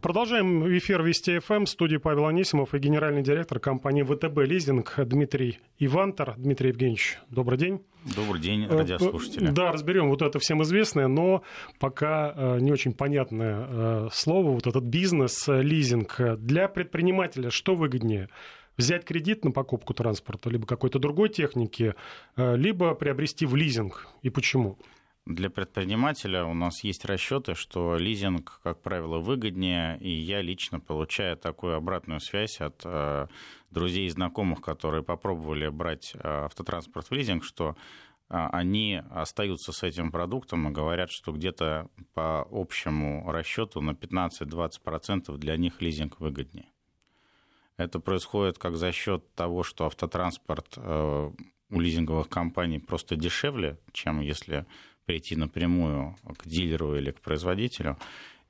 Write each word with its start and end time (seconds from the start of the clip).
Продолжаем 0.00 0.64
эфир 0.78 1.02
Вести 1.02 1.40
ФМ. 1.40 1.64
В 1.64 1.68
студии 1.68 1.96
Павел 1.96 2.26
Анисимов 2.26 2.72
и 2.72 2.78
генеральный 2.78 3.20
директор 3.20 3.58
компании 3.58 4.04
ВТБ 4.04 4.38
«Лизинг» 4.46 4.94
Дмитрий 4.96 5.58
Ивантер. 5.80 6.34
Дмитрий 6.36 6.68
Евгеньевич, 6.68 7.18
добрый 7.30 7.58
день. 7.58 7.80
Добрый 8.14 8.40
день, 8.40 8.66
э, 8.66 8.68
радиослушатели. 8.68 9.48
Да, 9.50 9.72
разберем 9.72 10.08
вот 10.08 10.22
это 10.22 10.38
всем 10.38 10.62
известное, 10.62 11.08
но 11.08 11.42
пока 11.80 12.32
э, 12.32 12.58
не 12.60 12.70
очень 12.70 12.92
понятное 12.92 13.66
э, 13.68 14.08
слово, 14.12 14.52
вот 14.52 14.68
этот 14.68 14.84
бизнес, 14.84 15.48
лизинг. 15.48 16.20
Для 16.38 16.68
предпринимателя 16.68 17.50
что 17.50 17.74
выгоднее? 17.74 18.28
Взять 18.76 19.04
кредит 19.04 19.44
на 19.44 19.50
покупку 19.50 19.94
транспорта, 19.94 20.48
либо 20.48 20.64
какой-то 20.64 21.00
другой 21.00 21.28
техники, 21.28 21.96
либо 22.36 22.94
приобрести 22.94 23.46
в 23.46 23.56
лизинг. 23.56 24.06
И 24.22 24.30
почему? 24.30 24.78
Для 25.28 25.50
предпринимателя 25.50 26.46
у 26.46 26.54
нас 26.54 26.82
есть 26.84 27.04
расчеты, 27.04 27.54
что 27.54 27.98
лизинг, 27.98 28.60
как 28.62 28.80
правило, 28.80 29.18
выгоднее, 29.18 29.98
и 29.98 30.08
я 30.08 30.40
лично 30.40 30.80
получаю 30.80 31.36
такую 31.36 31.76
обратную 31.76 32.20
связь 32.20 32.62
от 32.62 32.80
э, 32.86 33.26
друзей 33.70 34.06
и 34.06 34.08
знакомых, 34.08 34.62
которые 34.62 35.02
попробовали 35.02 35.68
брать 35.68 36.12
э, 36.14 36.18
автотранспорт 36.22 37.10
в 37.10 37.12
лизинг, 37.12 37.44
что 37.44 37.76
э, 38.30 38.38
они 38.52 39.02
остаются 39.10 39.72
с 39.72 39.82
этим 39.82 40.10
продуктом 40.12 40.66
и 40.66 40.72
говорят, 40.72 41.10
что 41.10 41.32
где-то 41.32 41.90
по 42.14 42.48
общему 42.50 43.30
расчету 43.30 43.82
на 43.82 43.90
15-20% 43.90 45.36
для 45.36 45.58
них 45.58 45.82
лизинг 45.82 46.20
выгоднее. 46.20 46.72
Это 47.76 48.00
происходит 48.00 48.56
как 48.56 48.76
за 48.76 48.92
счет 48.92 49.30
того, 49.34 49.62
что 49.62 49.84
автотранспорт 49.84 50.72
э, 50.78 51.30
у 51.70 51.80
лизинговых 51.80 52.30
компаний 52.30 52.78
просто 52.78 53.14
дешевле, 53.14 53.78
чем 53.92 54.20
если 54.20 54.64
прийти 55.08 55.36
напрямую 55.36 56.16
к 56.36 56.46
дилеру 56.46 56.94
или 56.94 57.12
к 57.12 57.20
производителю. 57.22 57.96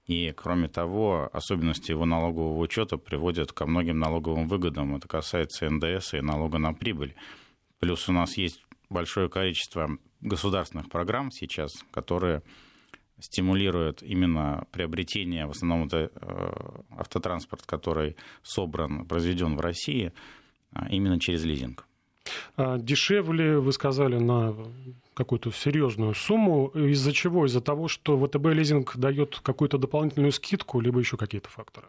И, 0.06 0.32
кроме 0.32 0.66
того, 0.66 1.30
особенности 1.32 1.92
его 1.92 2.04
налогового 2.04 2.58
учета 2.58 2.96
приводят 2.96 3.52
ко 3.52 3.64
многим 3.64 4.00
налоговым 4.00 4.48
выгодам. 4.48 4.96
Это 4.96 5.06
касается 5.06 5.70
НДС 5.70 6.14
и 6.14 6.20
налога 6.20 6.58
на 6.58 6.72
прибыль. 6.72 7.14
Плюс 7.78 8.08
у 8.08 8.12
нас 8.12 8.36
есть 8.36 8.60
большое 8.91 9.28
количество 9.28 9.88
государственных 10.20 10.88
программ 10.88 11.30
сейчас, 11.30 11.84
которые 11.92 12.42
стимулируют 13.20 14.02
именно 14.02 14.66
приобретение, 14.72 15.46
в 15.46 15.50
основном 15.50 15.86
это 15.86 16.11
э, 16.12 16.50
автотранспорт, 16.90 17.62
который 17.66 18.16
собран, 18.42 19.06
произведен 19.06 19.56
в 19.56 19.61
России, 19.61 20.12
а 20.72 20.88
именно 20.88 21.20
через 21.20 21.44
лизинг. 21.44 21.88
А 22.56 22.78
дешевле, 22.78 23.58
вы 23.58 23.72
сказали, 23.72 24.18
на 24.18 24.54
какую-то 25.14 25.50
серьезную 25.50 26.14
сумму. 26.14 26.68
Из-за 26.68 27.12
чего? 27.12 27.46
Из-за 27.46 27.60
того, 27.60 27.88
что 27.88 28.18
ВТБ 28.18 28.46
лизинг 28.46 28.96
дает 28.96 29.40
какую-то 29.42 29.78
дополнительную 29.78 30.32
скидку, 30.32 30.80
либо 30.80 31.00
еще 31.00 31.16
какие-то 31.16 31.48
факторы? 31.48 31.88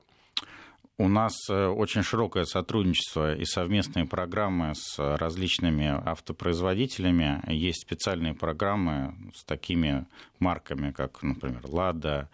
У 0.97 1.07
нас 1.07 1.33
э, 1.49 1.67
очень 1.67 2.03
широкое 2.03 2.43
сотрудничество 2.43 3.33
и 3.33 3.45
совместные 3.45 4.05
программы 4.05 4.73
с 4.75 4.97
различными 4.97 5.85
автопроизводителями. 6.05 7.41
Есть 7.47 7.83
специальные 7.83 8.33
программы 8.33 9.15
с 9.33 9.45
такими 9.45 10.07
марками, 10.39 10.91
как, 10.91 11.23
например, 11.23 11.61
Lada, 11.63 12.27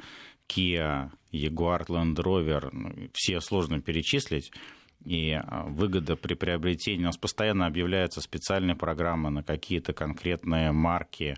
Kia, 0.49 1.11
Jaguar, 1.31 1.85
Land 1.85 2.15
Rover. 2.15 2.69
Ну, 2.71 2.91
все 3.13 3.39
сложно 3.39 3.81
перечислить 3.81 4.51
и 5.05 5.31
а, 5.31 5.63
выгода 5.67 6.15
при 6.15 6.33
приобретении. 6.33 7.03
У 7.03 7.07
нас 7.07 7.17
постоянно 7.17 7.67
объявляются 7.67 8.21
специальные 8.21 8.75
программы 8.75 9.29
на 9.29 9.43
какие-то 9.43 9.93
конкретные 9.93 10.71
марки, 10.71 11.37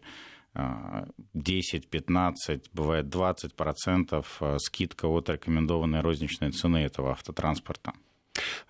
10, 1.33 1.87
15, 1.87 2.69
бывает 2.73 3.05
20% 3.05 4.25
а, 4.39 4.57
скидка 4.59 5.05
от 5.05 5.29
рекомендованной 5.29 6.01
розничной 6.01 6.51
цены 6.51 6.77
этого 6.77 7.11
автотранспорта. 7.11 7.93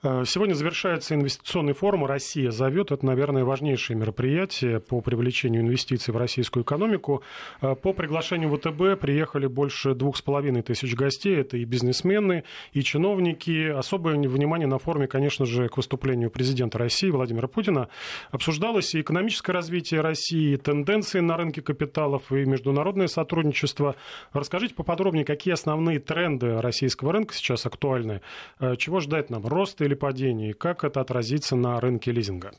Э, 0.04 0.24
сегодня 0.26 0.54
завершается 0.54 1.16
инвестиционный 1.16 1.74
форум 1.74 2.06
«Россия 2.06 2.52
зовет». 2.52 2.92
Это, 2.92 3.06
наверное, 3.06 3.44
важнейшее 3.44 3.98
мероприятие 3.98 4.80
по 4.80 5.02
привлечению 5.02 5.62
инвестиций 5.62 6.14
в 6.14 6.18
российскую 6.18 6.64
экономику. 6.64 7.24
Э, 7.62 7.76
по 7.76 7.94
приглашению 7.94 8.56
ВТБ 8.56 9.00
приехали 9.00 9.48
больше 9.48 9.94
двух 9.94 10.18
с 10.18 10.22
половиной 10.22 10.62
тысяч 10.62 10.96
гостей. 10.96 11.38
Это 11.38 11.58
и 11.58 11.66
бизнесмены, 11.66 12.44
и 12.74 12.82
чиновники. 12.82 13.70
Особое 13.70 14.16
внимание 14.18 14.68
на 14.68 14.80
форуме, 14.80 15.08
конечно 15.08 15.46
же, 15.46 15.70
к 15.70 15.78
выступлению 15.78 16.30
президента 16.30 16.78
России 16.78 17.10
Владимира 17.10 17.48
Путина. 17.48 17.90
Обсуждалось 18.32 18.94
и 18.96 19.02
экономическое 19.02 19.52
развитие 19.52 20.02
России, 20.02 20.54
и 20.54 20.58
тенденции 20.58 21.20
на 21.20 21.38
рынке 21.38 21.62
капиталов, 21.62 22.32
и 22.32 22.46
международное 22.46 23.08
сотрудничество. 23.08 23.96
Расскажите 24.34 24.74
поподробнее, 24.76 25.26
какие 25.26 25.54
основные 25.54 26.00
тренды 26.00 26.62
российского 26.62 27.14
рынка 27.14 27.34
сейчас 27.34 27.66
актуальны? 27.66 28.22
Э, 28.60 28.76
чего 28.78 29.00
ждать 29.00 29.30
нам? 29.30 29.46
Роста 29.78 29.86
или 29.86 29.96
падения? 29.96 30.52
И 30.52 30.54
как 30.54 30.84
это 30.84 31.02
отразится 31.02 31.56
на 31.56 31.80
рынке 31.80 32.12
лизинга? 32.12 32.52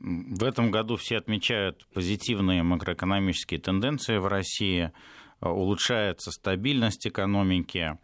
В 0.00 0.44
этом 0.44 0.70
году 0.70 0.96
все 0.96 1.16
отмечают 1.18 1.86
позитивные 1.94 2.62
макроэкономические 2.62 3.60
тенденции 3.60 4.18
в 4.18 4.26
России, 4.26 4.90
улучшается 5.40 6.30
стабильность 6.30 7.06
экономики, 7.06 7.98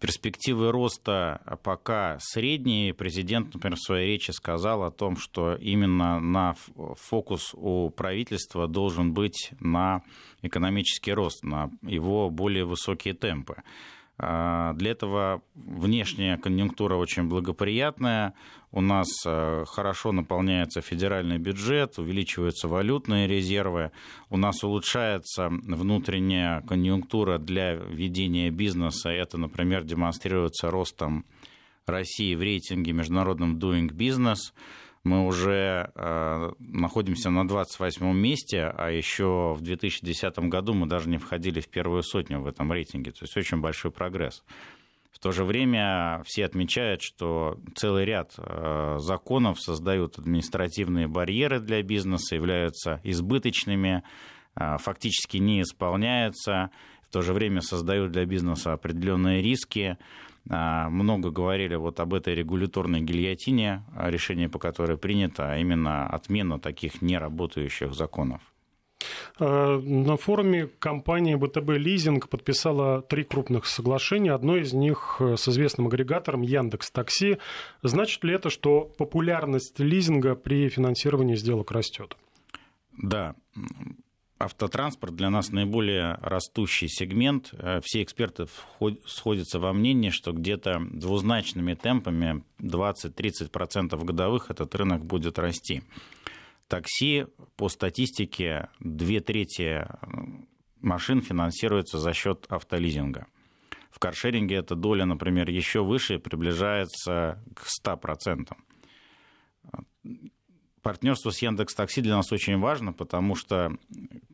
перспективы 0.00 0.70
роста 0.70 1.40
пока 1.64 2.18
средние. 2.20 2.94
Президент, 2.94 3.54
например, 3.54 3.76
в 3.76 3.86
своей 3.86 4.12
речи 4.12 4.30
сказал 4.30 4.84
о 4.84 4.90
том, 4.90 5.16
что 5.16 5.54
именно 5.54 6.20
на 6.20 6.54
фокус 6.96 7.54
у 7.54 7.90
правительства 7.90 8.68
должен 8.68 9.12
быть 9.12 9.50
на 9.58 10.02
экономический 10.42 11.14
рост, 11.14 11.42
на 11.42 11.70
его 11.82 12.30
более 12.30 12.64
высокие 12.64 13.14
темпы. 13.14 13.56
А, 14.18 14.74
для 14.74 14.92
этого 14.92 15.42
внешняя 15.54 16.36
конъюнктура 16.36 16.96
очень 16.96 17.24
благоприятная. 17.24 18.34
У 18.70 18.80
нас 18.80 19.08
э, 19.26 19.64
хорошо 19.66 20.12
наполняется 20.12 20.80
федеральный 20.80 21.38
бюджет, 21.38 21.98
увеличиваются 21.98 22.68
валютные 22.68 23.26
резервы. 23.26 23.90
У 24.30 24.36
нас 24.36 24.64
улучшается 24.64 25.48
внутренняя 25.48 26.62
конъюнктура 26.62 27.38
для 27.38 27.74
ведения 27.74 28.50
бизнеса. 28.50 29.10
Это, 29.10 29.38
например, 29.38 29.84
демонстрируется 29.84 30.70
ростом 30.70 31.26
России 31.86 32.34
в 32.34 32.40
рейтинге 32.40 32.92
международном 32.92 33.58
Doing 33.58 33.90
Business 33.90 34.52
мы 35.04 35.26
уже 35.26 35.90
э, 35.94 36.52
находимся 36.58 37.30
на 37.30 37.46
28 37.46 38.06
месте, 38.16 38.72
а 38.76 38.90
еще 38.90 39.54
в 39.54 39.60
2010 39.60 40.38
году 40.48 40.74
мы 40.74 40.86
даже 40.86 41.08
не 41.08 41.18
входили 41.18 41.60
в 41.60 41.68
первую 41.68 42.02
сотню 42.02 42.40
в 42.40 42.46
этом 42.46 42.72
рейтинге. 42.72 43.10
То 43.10 43.22
есть 43.22 43.36
очень 43.36 43.60
большой 43.60 43.90
прогресс. 43.90 44.44
В 45.10 45.18
то 45.18 45.32
же 45.32 45.44
время 45.44 46.22
все 46.24 46.44
отмечают, 46.44 47.02
что 47.02 47.58
целый 47.74 48.04
ряд 48.04 48.34
э, 48.38 48.96
законов 48.98 49.60
создают 49.60 50.18
административные 50.18 51.08
барьеры 51.08 51.60
для 51.60 51.82
бизнеса, 51.82 52.36
являются 52.36 53.00
избыточными, 53.02 54.04
э, 54.54 54.76
фактически 54.78 55.38
не 55.38 55.62
исполняются, 55.62 56.70
то 57.12 57.22
же 57.22 57.32
время 57.32 57.60
создают 57.60 58.10
для 58.10 58.24
бизнеса 58.24 58.72
определенные 58.72 59.42
риски. 59.42 59.98
А, 60.50 60.88
много 60.88 61.30
говорили 61.30 61.76
вот 61.76 62.00
об 62.00 62.14
этой 62.14 62.34
регуляторной 62.34 63.00
гильотине, 63.00 63.84
решение 63.96 64.48
по 64.48 64.58
которой 64.58 64.96
принято, 64.96 65.52
а 65.52 65.58
именно 65.58 66.06
отмена 66.06 66.58
таких 66.58 67.02
неработающих 67.02 67.94
законов. 67.94 68.40
А, 69.38 69.78
на 69.78 70.16
форуме 70.16 70.68
компания 70.78 71.36
БТБ 71.36 71.70
Лизинг 71.76 72.28
подписала 72.28 73.02
три 73.02 73.24
крупных 73.24 73.66
соглашения. 73.66 74.32
Одно 74.32 74.56
из 74.56 74.72
них 74.72 75.20
с 75.20 75.48
известным 75.48 75.88
агрегатором 75.88 76.42
Яндекс 76.42 76.90
Такси. 76.90 77.38
Значит 77.82 78.24
ли 78.24 78.34
это, 78.34 78.48
что 78.48 78.90
популярность 78.98 79.78
лизинга 79.78 80.34
при 80.34 80.68
финансировании 80.68 81.36
сделок 81.36 81.72
растет? 81.72 82.16
Да, 82.96 83.34
автотранспорт 84.42 85.14
для 85.14 85.30
нас 85.30 85.50
наиболее 85.50 86.14
растущий 86.20 86.88
сегмент. 86.88 87.50
Э, 87.52 87.80
все 87.82 88.02
эксперты 88.02 88.46
сходятся 89.06 89.58
во 89.58 89.72
мнении, 89.72 90.10
что 90.10 90.32
где-то 90.32 90.80
двузначными 90.90 91.74
темпами 91.74 92.44
20-30% 92.60 94.04
годовых 94.04 94.50
этот 94.50 94.74
рынок 94.74 95.04
будет 95.04 95.38
расти. 95.38 95.82
Такси, 96.68 97.26
по 97.56 97.68
статистике, 97.68 98.68
две 98.80 99.20
трети 99.20 99.86
машин 100.80 101.20
финансируется 101.20 101.98
за 101.98 102.12
счет 102.12 102.46
автолизинга. 102.48 103.26
В 103.90 103.98
каршеринге 103.98 104.56
эта 104.56 104.74
доля, 104.74 105.04
например, 105.04 105.50
еще 105.50 105.84
выше, 105.84 106.18
приближается 106.18 107.44
к 107.54 107.66
100%. 107.84 108.56
Партнерство 110.82 111.30
с 111.30 111.40
Яндекс 111.40 111.74
Такси 111.74 112.00
для 112.00 112.16
нас 112.16 112.32
очень 112.32 112.58
важно, 112.58 112.92
потому 112.92 113.36
что 113.36 113.76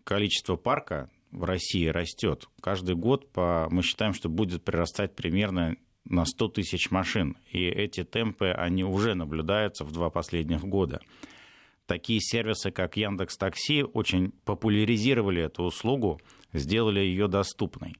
количество 0.04 0.56
парка 0.56 1.10
в 1.30 1.44
России 1.44 1.86
растет. 1.86 2.48
Каждый 2.60 2.94
год 2.94 3.30
по, 3.30 3.68
мы 3.70 3.82
считаем, 3.82 4.14
что 4.14 4.30
будет 4.30 4.64
прирастать 4.64 5.14
примерно 5.14 5.76
на 6.06 6.24
100 6.24 6.48
тысяч 6.48 6.90
машин. 6.90 7.36
И 7.52 7.64
эти 7.64 8.02
темпы, 8.02 8.48
они 8.48 8.82
уже 8.82 9.14
наблюдаются 9.14 9.84
в 9.84 9.92
два 9.92 10.08
последних 10.08 10.64
года. 10.64 11.00
Такие 11.86 12.20
сервисы, 12.20 12.70
как 12.70 12.96
Яндекс 12.96 13.36
Такси, 13.36 13.82
очень 13.82 14.32
популяризировали 14.44 15.42
эту 15.42 15.64
услугу, 15.64 16.20
сделали 16.52 17.00
ее 17.00 17.28
доступной. 17.28 17.94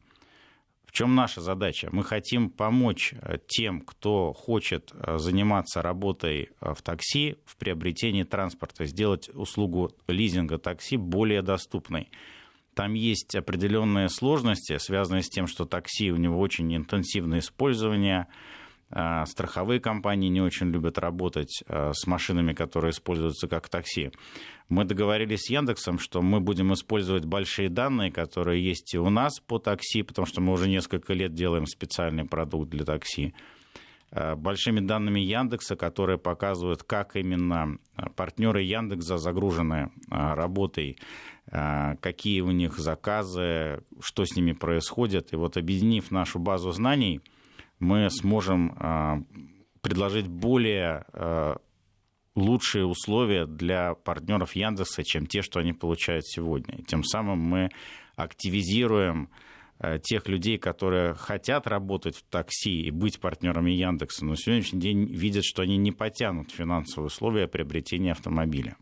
В 0.89 0.93
чем 0.93 1.15
наша 1.15 1.43
задача? 1.43 1.91
Мы 1.93 2.03
хотим 2.03 2.49
помочь 2.49 3.13
э, 3.21 3.37
тем, 3.47 3.83
кто 3.83 4.33
хочет 4.33 4.91
э, 4.95 5.19
заниматься 5.19 5.83
работой 5.83 6.49
э, 6.63 6.73
в 6.73 6.81
такси, 6.81 7.37
в 7.45 7.59
приобретении 7.59 8.23
транспорта, 8.23 8.87
сделать 8.87 9.29
услугу 9.35 9.91
лизинга 10.07 10.57
такси 10.57 10.97
более 10.97 11.43
доступной. 11.43 12.09
Там 12.73 12.95
есть 12.95 13.37
определенные 13.37 14.09
сложности, 14.09 14.79
связанные 14.79 15.23
с 15.23 15.29
тем, 15.29 15.47
что 15.47 15.67
такси 15.67 16.11
у 16.11 16.17
него 16.17 16.41
очень 16.41 16.75
интенсивное 16.75 17.41
использование, 17.41 18.27
страховые 18.91 19.81
компании 19.81 20.29
не 20.29 20.41
очень 20.41 20.71
любят 20.71 20.99
работать 20.99 21.63
а, 21.67 21.93
с 21.93 22.07
машинами, 22.07 22.55
которые 22.55 22.93
используются 22.93 23.47
как 23.47 23.69
такси. 23.69 24.13
Мы 24.71 24.85
договорились 24.85 25.43
с 25.43 25.51
Яндексом, 25.51 25.99
что 25.99 26.23
мы 26.23 26.41
будем 26.41 26.73
использовать 26.73 27.27
большие 27.27 27.69
данные, 27.69 28.11
которые 28.11 28.65
есть 28.65 28.95
и 28.95 28.99
у 28.99 29.11
нас 29.11 29.41
по 29.41 29.59
такси, 29.59 30.03
потому 30.03 30.25
что 30.25 30.41
мы 30.41 30.55
уже 30.55 30.69
несколько 30.69 31.13
лет 31.13 31.35
делаем 31.35 31.67
специальный 31.67 32.25
продукт 32.25 32.71
для 32.71 32.87
такси 32.87 33.35
а, 34.11 34.37
большими 34.37 34.81
данными 34.81 35.21
Яндекса, 35.21 35.77
которые 35.77 36.17
показывают, 36.17 36.83
как 36.83 37.15
именно 37.15 37.77
партнеры 38.17 38.63
Яндекса 38.63 39.19
загружены 39.19 39.91
работой, 40.09 40.97
какие 41.51 42.41
у 42.43 42.51
них 42.51 42.79
заказы, 42.79 43.83
что 44.01 44.25
с 44.25 44.35
ними 44.37 44.53
происходит. 44.53 45.33
И 45.33 45.37
вот 45.37 45.57
объединив 45.59 46.11
нашу 46.11 46.39
базу 46.39 46.73
знаний– 46.73 47.21
мы 47.79 48.11
сможем 48.11 48.75
а, 48.79 49.19
предложить 49.81 50.27
более 50.29 51.05
а, 51.13 51.57
лучшие 52.35 52.87
условия 52.87 53.47
для 53.47 53.95
партнеров 53.95 54.55
Яндекса, 54.55 55.05
чем 55.05 55.27
те, 55.27 55.43
что 55.43 55.61
они 55.61 55.73
получают 55.73 56.27
сегодня. 56.27 56.79
И 56.79 56.83
тем 56.83 57.05
самым 57.05 57.39
мы 57.39 57.71
активизируем 58.17 59.31
а, 59.79 59.99
тех 59.99 60.29
людей, 60.29 60.59
которые 60.59 61.15
хотят 61.15 61.67
работать 61.67 62.17
в 62.17 62.23
такси 62.25 62.83
и 62.83 62.91
быть 62.91 63.21
партнерами 63.21 63.71
Яндекса, 63.71 64.25
но 64.25 64.33
на 64.33 64.37
сегодняшний 64.37 64.81
день 64.81 65.07
видят, 65.07 65.45
что 65.45 65.63
они 65.63 65.77
не 65.77 65.93
потянут 65.93 66.51
финансовые 66.51 67.07
условия 67.07 67.49
приобретения 67.49 68.13
автомобиля. 68.13 68.77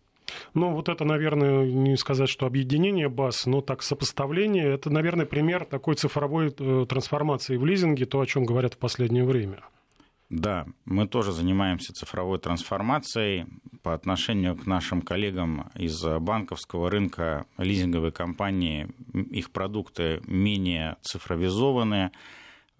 Ну, 0.55 0.73
вот 0.73 0.89
это, 0.89 1.05
наверное, 1.05 1.67
не 1.67 1.97
сказать, 1.97 2.29
что 2.29 2.47
объединение 2.47 3.09
баз, 3.09 3.47
но 3.47 3.61
так 3.61 3.83
сопоставление. 3.83 4.75
Это, 4.75 4.91
наверное, 4.91 5.27
пример 5.27 5.65
такой 5.65 5.95
цифровой 5.95 6.55
э, 6.59 6.87
трансформации 6.89 7.57
в 7.57 7.65
лизинге, 7.65 8.07
то, 8.07 8.21
о 8.21 8.27
чем 8.27 8.45
говорят 8.45 8.75
в 8.75 8.79
последнее 8.79 9.25
время. 9.25 9.63
Да, 10.29 10.67
мы 10.85 11.07
тоже 11.07 11.31
занимаемся 11.31 11.93
цифровой 11.93 12.41
трансформацией 12.41 13.47
по 13.83 13.95
отношению 13.95 14.57
к 14.57 14.67
нашим 14.67 15.01
коллегам 15.01 15.71
из 15.77 16.03
банковского 16.03 16.91
рынка, 16.91 17.47
лизинговой 17.59 18.11
компании. 18.11 18.89
Их 19.15 19.53
продукты 19.53 20.21
менее 20.27 20.97
цифровизованы, 21.03 22.11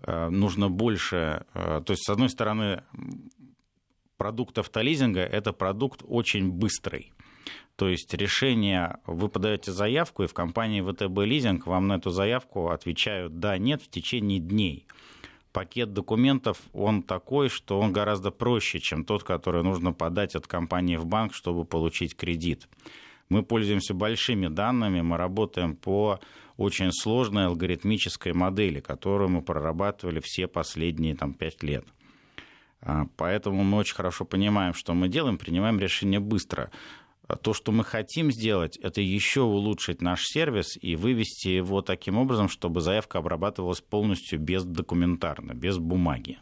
э, 0.03 0.29
нужно 0.29 0.69
больше. 0.69 1.45
Э, 1.55 1.81
то 1.87 1.93
есть, 1.93 2.05
с 2.05 2.09
одной 2.09 2.31
стороны, 2.31 2.83
продукт 4.17 4.59
автолизинга– 4.59 5.21
это 5.21 5.53
продукт 5.53 6.03
очень 6.05 6.51
быстрый. 6.51 7.13
То 7.77 7.89
есть 7.89 8.13
решение, 8.15 8.99
вы 9.07 9.29
подаете 9.29 9.71
заявку, 9.71 10.23
и 10.23 10.27
в 10.27 10.35
компании 10.35 10.81
ВТБ 10.81 11.19
Лизинг 11.25 11.67
вам 11.67 11.89
на 11.89 11.95
эту 11.95 12.11
заявку 12.11 12.71
отвечают 12.71 13.39
«да», 13.39 13.59
«нет» 13.59 13.83
в 13.83 13.91
течение 13.91 14.39
дней. 14.41 14.87
Пакет 15.53 15.93
документов, 15.93 16.59
он 16.73 17.03
такой, 17.03 17.49
что 17.51 17.79
он 17.79 17.93
гораздо 17.93 18.31
проще, 18.31 18.81
чем 18.81 19.05
тот, 19.05 19.25
который 19.25 19.63
нужно 19.63 19.93
подать 19.93 20.35
от 20.35 20.47
компании 20.47 20.97
в 20.97 21.07
банк, 21.07 21.35
чтобы 21.35 21.65
получить 21.65 22.17
кредит. 22.17 22.69
Мы 23.29 23.43
пользуемся 23.43 23.93
большими 23.93 24.49
данными, 24.49 25.03
мы 25.03 25.17
работаем 25.17 25.77
по 25.77 26.21
очень 26.57 26.93
сложной 26.93 27.47
алгоритмической 27.47 28.33
модели, 28.33 28.81
которую 28.81 29.31
мы 29.31 29.43
прорабатывали 29.43 30.21
все 30.21 30.47
последние 30.47 31.15
там, 31.15 31.35
пять 31.35 31.63
лет. 31.63 31.85
А, 32.81 33.07
поэтому 33.17 33.65
мы 33.65 33.79
очень 33.79 33.95
хорошо 33.95 34.25
понимаем, 34.25 34.73
что 34.73 34.95
мы 34.95 35.09
делаем, 35.09 35.39
принимаем 35.39 35.79
решения 35.79 36.21
быстро. 36.21 36.71
То, 37.43 37.53
что 37.53 37.73
мы 37.73 37.83
хотим 37.83 38.31
сделать, 38.31 38.77
это 38.77 39.01
еще 39.01 39.43
улучшить 39.43 40.01
наш 40.01 40.23
сервис 40.23 40.77
и 40.81 40.95
вывести 40.95 41.49
его 41.49 41.83
таким 41.83 42.19
образом, 42.19 42.49
чтобы 42.49 42.81
заявка 42.81 43.19
обрабатывалась 43.19 43.81
полностью 43.81 44.39
бездокументарно, 44.39 45.53
без 45.53 45.79
бумаги. 45.79 46.39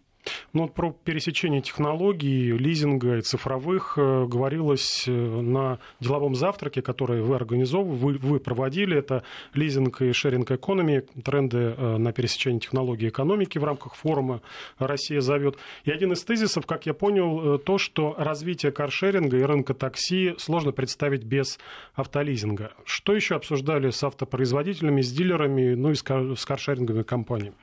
Ну, 0.53 0.69
про 0.69 0.93
пересечение 0.93 1.61
технологий, 1.61 2.53
лизинга 2.53 3.17
и 3.17 3.21
цифровых 3.21 3.94
э, 3.97 4.26
говорилось 4.26 5.05
э, 5.06 5.11
на 5.11 5.79
деловом 6.00 6.35
завтраке, 6.35 6.81
который 6.82 7.23
вы 7.23 7.35
организовывали, 7.37 8.19
вы, 8.19 8.19
вы 8.19 8.41
проводили. 8.41 8.97
Это 8.97 9.25
лизинг 9.53 10.00
и 10.03 10.12
шеринг 10.12 10.50
экономи, 10.50 11.05
тренды 11.25 11.75
э, 11.76 11.97
на 11.97 12.12
пересечение 12.12 12.61
технологий 12.61 13.06
и 13.06 13.09
экономики 13.09 13.59
в 13.59 13.65
рамках 13.65 13.94
форума 13.97 14.41
«Россия 14.79 15.21
зовет». 15.21 15.56
И 15.85 15.91
один 15.91 16.12
из 16.12 16.23
тезисов, 16.25 16.67
как 16.67 16.87
я 16.87 16.94
понял, 16.94 17.59
то, 17.59 17.79
что 17.79 18.15
развитие 18.17 18.73
каршеринга 18.73 19.37
и 19.37 19.43
рынка 19.43 19.75
такси 19.75 20.35
сложно 20.38 20.73
представить 20.73 21.25
без 21.25 21.59
автолизинга. 21.94 22.73
Что 22.85 23.15
еще 23.15 23.35
обсуждали 23.35 23.91
с 23.91 24.03
автопроизводителями, 24.03 25.03
с 25.03 25.12
дилерами, 25.12 25.75
ну 25.75 25.91
и 25.91 25.94
с 25.94 26.03
каршеринговыми 26.44 27.03
компаниями? 27.03 27.56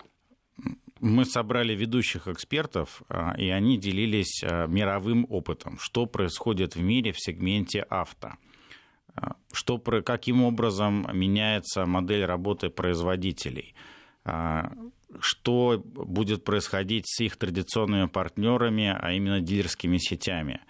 Мы 1.02 1.26
собрали 1.26 1.74
ведущих 1.74 2.28
экспертов, 2.28 3.02
а, 3.10 3.34
и 3.38 3.50
они 3.50 3.78
делились 3.78 4.44
а, 4.44 4.68
мировым 4.68 5.26
опытом, 5.30 5.78
что 5.80 6.06
происходит 6.06 6.76
в 6.76 6.82
мире 6.82 7.12
в 7.12 7.20
сегменте 7.20 7.82
авто, 7.82 8.34
а, 9.16 9.36
что, 9.52 9.80
каким 9.80 10.44
образом 10.44 11.08
меняется 11.12 11.86
модель 11.86 12.24
работы 12.24 12.70
производителей, 12.70 13.74
что 15.20 15.82
будет 15.84 16.44
происходить 16.44 17.06
с 17.08 17.20
их 17.22 17.36
традиционными 17.38 18.08
партнерами, 18.08 18.96
а 18.96 19.12
именно 19.12 19.42
дилерскими 19.42 19.98
сетями, 19.98 20.62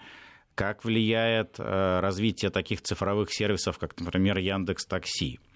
как 0.54 0.86
влияет 0.86 1.60
развитие 1.60 2.50
таких 2.50 2.80
цифровых 2.80 3.30
сервисов, 3.30 3.78
как, 3.78 4.00
например, 4.00 4.38
Яндекс 4.38 4.86
Такси– 4.86 5.38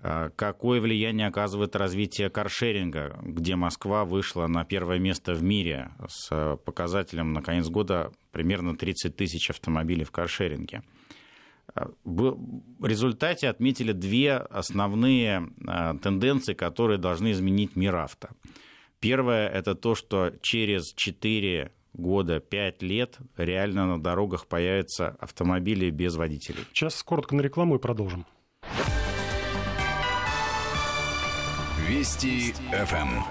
какое 0.00 0.80
влияние 0.80 1.26
оказывает 1.26 1.74
развитие 1.74 2.30
каршеринга, 2.30 3.18
где 3.22 3.56
Москва 3.56 4.04
вышла 4.04 4.46
на 4.46 4.64
первое 4.64 4.98
место 4.98 5.32
в 5.34 5.42
мире 5.42 5.90
с 6.08 6.28
а, 6.30 6.56
показателем 6.56 7.32
на 7.32 7.42
конец 7.42 7.68
года 7.68 8.12
примерно 8.30 8.76
30 8.76 9.16
тысяч 9.16 9.50
автомобилей 9.50 10.04
в 10.04 10.10
каршеринге. 10.10 10.82
А, 11.74 11.90
в 12.04 12.84
результате 12.84 13.48
отметили 13.48 13.92
две 13.92 14.36
основные 14.36 15.48
тенденции, 16.02 16.54
которые 16.54 16.98
должны 16.98 17.32
изменить 17.32 17.74
мир 17.74 17.96
авто. 17.96 18.28
Первое– 19.00 19.48
это 19.50 19.74
то, 19.74 19.94
что 19.94 20.32
через 20.42 20.92
4 20.94 21.72
года, 21.96 22.40
5 22.40 22.82
лет 22.82 23.18
реально 23.36 23.86
на 23.86 24.02
дорогах 24.02 24.46
появятся 24.46 25.16
автомобили 25.20 25.90
без 25.90 26.16
водителей. 26.16 26.64
Сейчас 26.72 27.02
коротко 27.02 27.34
на 27.34 27.40
рекламу 27.40 27.76
и 27.76 27.78
продолжим. 27.78 28.26
Вести 31.88 32.52
ФМ. 32.72 33.22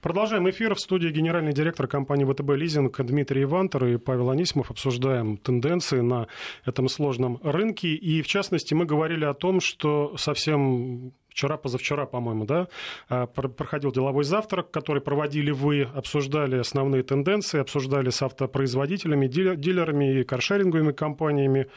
Продолжаем 0.00 0.48
эфир. 0.48 0.74
В 0.74 0.80
студии 0.80 1.08
генеральный 1.08 1.52
директор 1.52 1.86
компании 1.86 2.24
ВТБ 2.24 2.56
«Лизинг» 2.56 2.98
Дмитрий 3.02 3.42
Ивантер 3.42 3.84
и 3.84 3.96
Павел 3.98 4.30
Анисимов. 4.30 4.70
Обсуждаем 4.70 5.36
тенденции 5.36 6.00
на 6.00 6.26
этом 6.64 6.88
сложном 6.88 7.38
рынке. 7.42 7.88
И, 7.88 8.22
в 8.22 8.26
частности, 8.26 8.72
мы 8.72 8.86
говорили 8.86 9.26
о 9.26 9.34
том, 9.34 9.60
что 9.60 10.16
совсем 10.16 11.12
вчера, 11.30 11.56
позавчера, 11.56 12.06
по-моему, 12.06 12.44
да, 12.44 12.68
а, 13.08 13.26
проходил 13.26 13.92
деловой 13.92 14.24
завтрак, 14.24 14.70
который 14.70 15.00
проводили 15.00 15.50
вы, 15.50 15.82
обсуждали 15.82 16.58
основные 16.58 17.02
тенденции, 17.02 17.60
обсуждали 17.60 18.10
с 18.10 18.22
автопроизводителями, 18.22 19.26
дилерами 19.26 20.20
и 20.20 20.24
каршеринговыми 20.24 20.92
компаниями. 20.92 21.68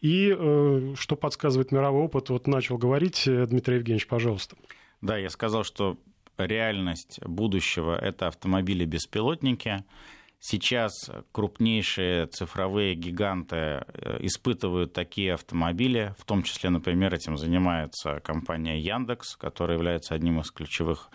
И 0.00 0.34
э, 0.36 0.94
что 0.96 1.16
подсказывает 1.16 1.72
мировой 1.72 2.04
опыт, 2.04 2.30
вот 2.30 2.46
начал 2.46 2.78
говорить 2.78 3.26
э, 3.26 3.46
Дмитрий 3.46 3.76
Евгеньевич, 3.76 4.06
пожалуйста. 4.06 4.56
Да, 5.02 5.16
я 5.16 5.30
сказал, 5.30 5.64
что 5.64 5.98
реальность 6.38 7.20
будущего– 7.24 7.96
это 8.00 8.28
автомобили-беспилотники– 8.28 9.84
Сейчас 10.42 11.10
крупнейшие 11.32 12.26
цифровые 12.26 12.94
гиганты 12.94 13.56
э, 13.56 14.16
испытывают 14.20 14.94
такие 14.94 15.34
автомобили, 15.34 16.14
в 16.18 16.24
том 16.24 16.42
числе, 16.42 16.70
например, 16.70 17.14
этим 17.14 17.36
занимается 17.36 18.20
компания 18.20 18.80
Яндекс, 18.80 19.36
которая 19.36 19.76
является 19.76 20.14
одним 20.14 20.40
из 20.40 20.50
ключевых 20.50 21.10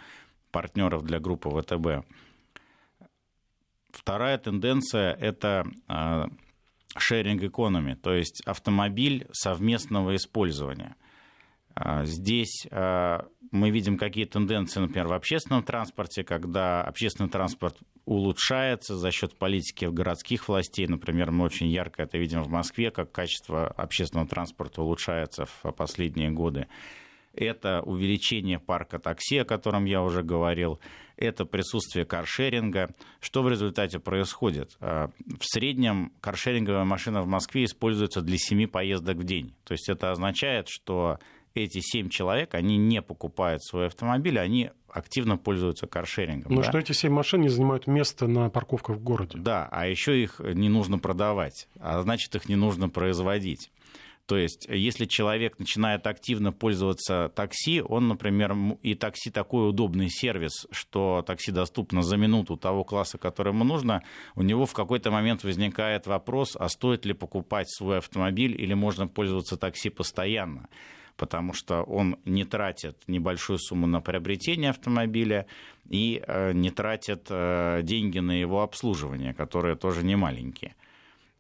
партнеров 0.51 1.03
для 1.03 1.19
группы 1.19 1.49
ВТБ. 1.49 2.05
Вторая 3.89 4.37
тенденция– 4.37 5.13
это 5.19 5.65
э, 5.89 6.25
economy, 6.95 7.95
то 7.95 8.13
есть 8.13 8.43
автомобиль 8.45 9.27
совместного 9.31 10.15
использования. 10.15 10.95
А, 11.75 12.05
здесь 12.05 12.65
э, 12.71 13.19
мы 13.51 13.69
видим 13.69 13.97
какие 13.97 14.25
тенденции, 14.25 14.79
например, 14.79 15.07
в 15.07 15.13
общественном 15.13 15.61
транспорте, 15.61 16.23
когда 16.23 16.81
общественный 16.81 17.29
транспорт 17.29 17.77
улучшается 18.05 18.95
за 18.95 19.11
счет 19.11 19.35
политики 19.35 19.85
городских 19.85 20.47
властей. 20.47 20.87
Например, 20.87 21.31
мы 21.31 21.43
очень 21.43 21.67
ярко 21.67 22.03
это 22.03 22.17
видим 22.17 22.43
в 22.43 22.49
Москве, 22.49 22.91
как 22.91 23.11
качество 23.11 23.67
общественного 23.67 24.27
транспорта 24.27 24.81
улучшается 24.81 25.45
в 25.45 25.71
последние 25.71 26.31
годы. 26.31 26.67
это 27.33 27.81
увеличение 27.81 28.59
парка 28.59 28.97
такси, 28.97 29.39
о 29.39 29.45
котором 29.45 29.83
я 29.83 30.01
уже 30.01 30.23
говорил, 30.23 30.79
это 31.17 31.43
присутствие 31.43 32.05
каршеринга. 32.05 32.95
Что 33.19 33.43
в 33.43 33.49
результате 33.49 33.99
происходит? 33.99 34.77
В 34.79 35.11
среднем 35.41 36.13
каршеринговая 36.21 36.85
машина 36.85 37.21
в 37.21 37.27
Москве 37.27 37.65
используется 37.65 38.21
для 38.21 38.37
7 38.37 38.67
поездок 38.67 39.17
в 39.17 39.23
день. 39.25 39.53
То 39.65 39.73
есть 39.73 39.89
это 39.89 40.11
означает, 40.11 40.69
что 40.69 41.19
эти 41.63 41.79
7 41.81 42.09
человек, 42.09 42.53
они 42.53 42.77
не 42.77 43.01
покупают 43.01 43.63
свой 43.63 43.87
автомобиль, 43.87 44.39
они 44.39 44.71
активно 44.89 45.37
пользуются 45.37 45.87
каршерингом. 45.87 46.53
Но 46.53 46.61
да? 46.61 46.69
что 46.69 46.77
эти 46.77 46.91
7 46.91 47.11
машин 47.11 47.41
не 47.41 47.49
занимают 47.49 47.87
место 47.87 48.27
на 48.27 48.49
парковках 48.49 48.97
в 48.97 49.03
городе. 49.03 49.37
Да, 49.37 49.67
а 49.71 49.87
еще 49.87 50.21
их 50.21 50.39
не 50.39 50.69
нужно 50.69 50.99
продавать, 50.99 51.67
а 51.79 52.01
значит 52.01 52.35
их 52.35 52.47
не 52.47 52.55
нужно 52.55 52.89
производить. 52.89 53.71
То 54.25 54.37
есть, 54.37 54.65
если 54.67 55.05
человек 55.05 55.59
начинает 55.59 56.07
активно 56.07 56.51
пользоваться 56.51 57.31
такси, 57.35 57.81
он, 57.81 58.07
например, 58.07 58.55
и 58.81 58.95
такси 58.95 59.29
такой 59.29 59.69
удобный 59.69 60.09
сервис, 60.09 60.65
что 60.71 61.23
такси 61.25 61.51
доступно 61.51 62.01
за 62.01 62.17
минуту 62.17 62.57
того 62.57 62.83
класса, 62.83 63.19
который 63.19 63.53
ему 63.53 63.63
нужно, 63.63 64.01
у 64.33 64.41
него 64.41 64.65
в 64.65 64.73
какой-то 64.73 65.11
момент 65.11 65.43
возникает 65.43 66.07
вопрос, 66.07 66.55
а 66.59 66.69
стоит 66.69 67.05
ли 67.05 67.13
покупать 67.13 67.69
свой 67.69 67.99
автомобиль 67.99 68.59
или 68.59 68.73
можно 68.73 69.07
пользоваться 69.07 69.57
такси 69.57 69.89
постоянно 69.89 70.69
потому 71.17 71.53
что 71.53 71.83
он 71.83 72.17
не 72.25 72.45
тратит 72.45 72.97
небольшую 73.07 73.59
сумму 73.59 73.87
на 73.87 74.01
приобретение 74.01 74.71
автомобиля 74.71 75.45
и 75.89 76.21
э, 76.25 76.53
не 76.53 76.71
тратит 76.71 77.27
э, 77.29 77.81
деньги 77.83 78.19
на 78.19 78.39
его 78.39 78.61
обслуживание, 78.61 79.33
которые 79.33 79.75
тоже 79.75 80.03
не 80.03 80.15
маленькие. 80.15 80.75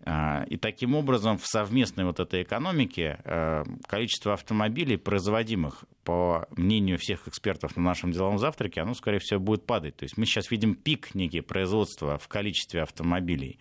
А, 0.07 0.45
и 0.49 0.57
таким 0.57 0.93
образом 0.95 1.37
в 1.37 1.47
совместной 1.47 2.05
вот 2.05 2.19
этой 2.19 2.43
экономике 2.43 3.19
э, 3.23 3.63
количество 3.87 4.33
автомобилей, 4.33 4.97
производимых, 4.97 5.85
по 6.03 6.47
мнению 6.51 6.99
всех 6.99 7.27
экспертов 7.27 7.75
на 7.75 7.81
нашем 7.81 8.11
деловом 8.11 8.37
завтраке, 8.37 8.81
оно, 8.81 8.93
скорее 8.93 9.19
всего, 9.19 9.39
будет 9.39 9.65
падать. 9.65 9.95
То 9.95 10.03
есть 10.03 10.17
мы 10.17 10.25
сейчас 10.25 10.51
видим 10.51 10.75
пик 10.75 11.15
некий 11.15 11.41
производства 11.41 12.19
в 12.19 12.27
количестве 12.27 12.83
автомобилей. 12.83 13.57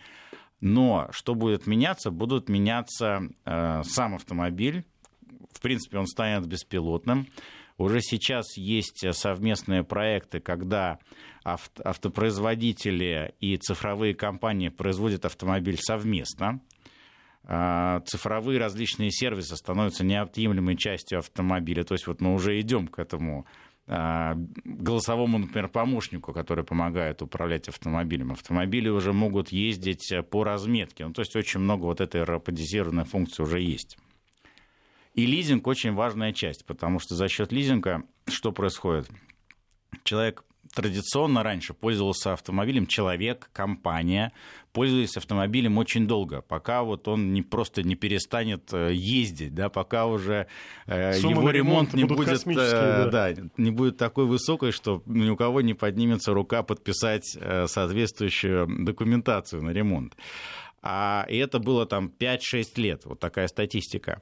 Но 0.61 1.09
что 1.12 1.35
будет 1.35 1.66
меняться? 1.66 2.11
Будут 2.11 2.49
меняться 2.49 3.23
э, 3.44 3.83
сам 3.85 4.14
автомобиль. 4.14 4.85
Принципе, 5.64 5.97
он 5.97 6.06
станет 6.06 6.47
беспилотным. 6.47 7.26
Уже 7.78 8.02
сейчас 8.02 8.59
есть 8.59 9.02
совместные 9.14 9.83
проекты, 9.83 10.40
когда 10.40 10.99
автопроизводители 11.42 13.35
и 13.40 13.56
цифровые 13.56 14.14
компании 14.14 14.68
производят 14.68 15.25
автомобиль 15.25 15.78
совместно. 15.78 16.61
А, 17.44 18.00
цифровые 18.00 18.61
различные 18.61 19.11
сервисы 19.11 19.56
становятся 19.56 20.04
неотъемлемой 20.04 20.76
частью 20.76 21.21
автомобиля. 21.21 21.85
То 21.85 21.94
есть 21.94 22.06
вот 22.06 22.21
мы 22.21 22.35
уже 22.35 22.61
идем 22.61 22.87
к 22.87 22.99
этому 22.99 23.47
а, 23.87 24.35
голосовому, 24.64 25.38
например, 25.38 25.68
помощнику, 25.68 26.35
который 26.35 26.64
помогает 26.64 27.23
управлять 27.23 27.68
автомобилем. 27.68 28.33
Автомобили 28.33 28.90
уже 28.90 29.14
могут 29.14 29.49
ездить 29.49 30.12
по 30.30 30.44
разметке. 30.44 31.06
Ну, 31.06 31.14
то 31.14 31.21
есть 31.21 31.35
очень 31.37 31.61
много 31.61 31.85
вот 31.85 32.02
этой 32.02 32.23
роботизированной 32.23 33.04
функции 33.04 33.42
уже 33.42 33.61
есть. 33.61 33.97
И 35.14 35.26
лизинг 35.26 35.66
очень 35.66 35.94
важная 35.94 36.33
часть, 36.33 36.66
потому 36.66 36.99
что 36.99 37.14
за 37.14 37.28
счет 37.28 37.52
лизинга 37.52 38.02
что 38.26 38.52
происходит? 38.52 39.09
Человек 40.02 40.44
традиционно 40.75 41.42
раньше 41.42 41.73
пользовался 41.73 42.33
автомобилем 42.33 42.87
человек, 42.87 43.49
компания, 43.52 44.33
пользовались 44.73 45.16
автомобилем 45.16 45.78
очень 45.78 46.06
долго, 46.06 46.42
пока 46.42 46.83
вот 46.83 47.06
он 47.06 47.33
не 47.33 47.42
просто 47.42 47.85
не 47.85 47.94
перестанет 47.94 48.73
э, 48.73 48.92
ездить, 48.92 49.54
да, 49.54 49.68
пока 49.68 50.06
уже 50.06 50.49
э, 50.87 51.12
его 51.18 51.50
ремонт 51.50 51.94
не 51.94 52.04
будет, 52.04 52.44
э, 52.44 53.09
да. 53.11 53.33
Да, 53.33 53.42
не 53.56 53.71
будет 53.71 53.97
такой 53.97 54.26
высокой, 54.26 54.73
что 54.73 55.02
ни 55.06 55.30
у 55.30 55.37
кого 55.37 55.61
не 55.61 55.75
поднимется 55.75 56.35
рука 56.35 56.64
подписать 56.64 57.25
соответствующую 57.66 58.66
документацию 58.85 59.62
на 59.62 59.71
ремонт. 59.71 60.16
А, 60.83 61.25
и 61.30 61.37
это 61.37 61.61
было 61.61 61.87
там 61.87 62.12
5-6 62.18 62.64
лет, 62.76 63.04
вот 63.04 63.21
такая 63.21 63.47
статистика. 63.49 64.21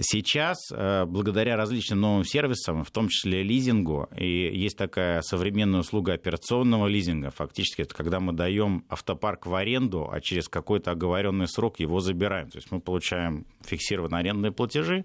Сейчас, 0.00 0.56
э, 0.70 1.04
благодаря 1.04 1.54
различным 1.56 2.00
новым 2.00 2.24
сервисам, 2.24 2.82
в 2.82 2.90
том 2.90 3.08
числе 3.08 3.42
лизингу, 3.42 4.08
и 4.16 4.50
есть 4.58 4.78
такая 4.78 5.20
современная 5.20 5.80
услуга 5.80 6.14
операционного 6.14 6.86
лизинга, 6.86 7.30
фактически 7.30 7.82
это 7.82 7.94
когда 7.94 8.18
мы 8.18 8.32
даем 8.32 8.86
автопарк 8.88 9.44
в 9.44 9.54
аренду, 9.54 10.08
а 10.10 10.22
через 10.22 10.48
какой-то 10.48 10.92
оговоренный 10.92 11.46
срок 11.46 11.78
его 11.78 12.00
забираем. 12.00 12.48
То 12.48 12.56
есть 12.56 12.70
мы 12.70 12.80
получаем 12.80 13.44
фиксированные 13.66 14.20
арендные 14.20 14.50
платежи, 14.50 15.04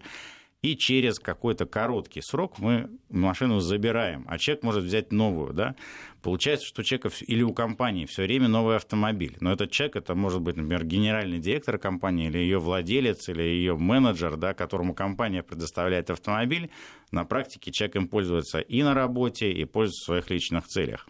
и 0.64 0.76
через 0.76 1.20
какой-то 1.20 1.66
короткий 1.66 2.22
срок 2.22 2.58
мы 2.60 2.90
машину 3.10 3.60
забираем, 3.60 4.26
а 4.28 4.38
человек 4.38 4.64
может 4.64 4.84
взять 4.84 5.12
новую, 5.12 5.54
да, 5.54 5.76
получается, 6.24 6.66
что 6.66 6.82
у 6.82 6.84
человека 6.84 7.10
или 7.26 7.44
у 7.44 7.54
компании 7.54 8.06
все 8.06 8.24
время 8.24 8.48
новый 8.48 8.76
автомобиль, 8.76 9.38
но 9.40 9.54
этот 9.54 9.72
человек, 9.72 9.98
это 9.98 10.16
может 10.16 10.42
быть, 10.42 10.56
например, 10.56 10.84
генеральный 10.84 11.40
директор 11.40 11.78
компании, 11.78 12.28
или 12.28 12.40
ее 12.40 12.60
владелец, 12.60 13.30
или 13.30 13.44
ее 13.44 13.78
менеджер, 13.78 14.36
да, 14.36 14.54
которому 14.54 14.96
компания 14.96 15.44
предоставляет 15.44 16.10
автомобиль, 16.10 16.72
на 17.12 17.24
практике 17.24 17.72
человек 17.72 17.96
им 17.96 18.08
пользуется 18.08 18.60
и 18.60 18.82
на 18.82 18.94
работе, 18.94 19.52
и 19.52 19.64
пользуется 19.66 20.02
в 20.02 20.06
своих 20.06 20.30
личных 20.30 20.68
целях. 20.68 21.08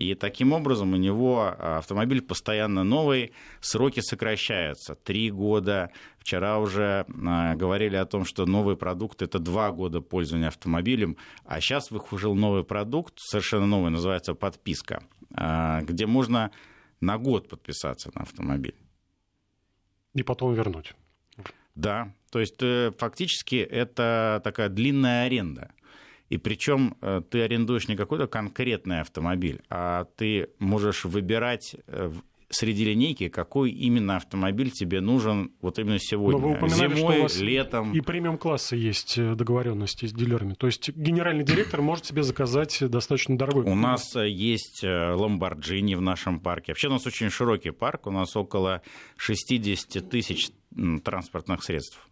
И 0.00 0.14
таким 0.14 0.54
образом 0.54 0.94
у 0.94 0.96
него 0.96 1.42
а, 1.42 1.76
автомобиль 1.76 2.22
постоянно 2.22 2.84
новый, 2.84 3.32
сроки 3.60 4.00
сокращаются. 4.00 4.94
Три 4.94 5.30
года. 5.30 5.90
Вчера 6.18 6.58
уже 6.58 7.04
а, 7.26 7.54
говорили 7.54 7.96
о 7.96 8.06
том, 8.06 8.24
что 8.24 8.46
новый 8.46 8.78
продукт– 8.78 9.20
это 9.22 9.38
два 9.38 9.70
года 9.70 10.00
пользования 10.00 10.48
автомобилем. 10.48 11.18
А 11.44 11.60
сейчас 11.60 11.90
выхожил 11.90 12.34
новый 12.34 12.64
продукт, 12.64 13.12
совершенно 13.18 13.66
новый, 13.66 13.90
называется 13.90 14.34
подписка, 14.34 15.02
а, 15.34 15.82
где 15.82 16.06
можно 16.06 16.50
на 17.02 17.18
год 17.18 17.50
подписаться 17.50 18.10
на 18.14 18.22
автомобиль. 18.22 18.76
И 20.14 20.22
потом 20.22 20.54
вернуть. 20.54 20.94
Да, 21.74 22.14
то 22.30 22.40
есть 22.40 22.62
э, 22.62 22.90
фактически 22.96 23.56
это 23.56 24.40
такая 24.42 24.70
длинная 24.70 25.26
аренда. 25.26 25.72
И 26.30 26.38
причем 26.38 26.96
э, 27.02 27.22
ты 27.28 27.42
арендуешь 27.42 27.88
не 27.88 27.96
какой-то 27.96 28.28
конкретный 28.28 29.00
автомобиль, 29.00 29.60
а 29.68 30.04
ты 30.16 30.50
можешь 30.60 31.04
выбирать 31.04 31.74
э, 31.88 32.12
среди 32.48 32.84
линейки, 32.84 33.28
какой 33.28 33.72
именно 33.72 34.16
автомобиль 34.16 34.70
тебе 34.70 35.00
нужен 35.00 35.52
вот 35.60 35.80
именно 35.80 35.98
сегодня. 35.98 36.40
Но 36.40 36.48
вы 36.48 36.54
упоминали, 36.54 36.94
Зимой, 36.94 37.12
что 37.12 37.18
у 37.18 37.22
вас 37.22 37.40
летом. 37.40 37.92
И 37.92 38.00
премиум 38.00 38.38
класса 38.38 38.76
есть 38.76 39.18
э, 39.18 39.34
договоренности 39.34 40.06
с 40.06 40.12
дилерами. 40.12 40.54
То 40.54 40.66
есть 40.66 40.90
генеральный 40.90 41.42
директор 41.42 41.82
может 41.82 42.06
себе 42.06 42.22
заказать 42.22 42.78
достаточно 42.88 43.36
дорогой. 43.36 43.64
У 43.64 43.74
нас 43.74 44.14
есть 44.14 44.84
Lamborghini 44.84 45.96
в 45.96 46.00
нашем 46.00 46.38
парке. 46.38 46.70
Вообще 46.70 46.86
у 46.86 46.92
нас 46.92 47.04
очень 47.08 47.28
широкий 47.30 47.72
парк. 47.72 48.06
У 48.06 48.12
нас 48.12 48.36
около 48.36 48.82
60 49.16 50.08
тысяч 50.08 50.50
транспортных 51.02 51.64
средств. 51.64 52.09